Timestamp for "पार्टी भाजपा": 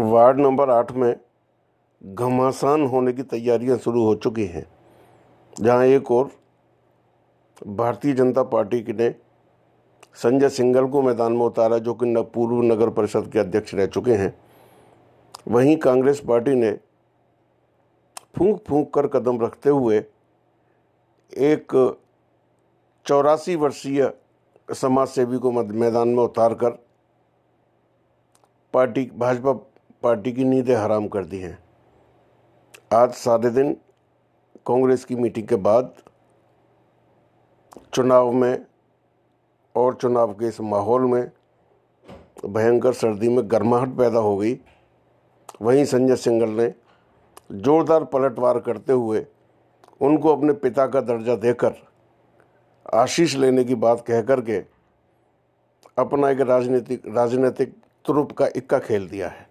28.74-29.52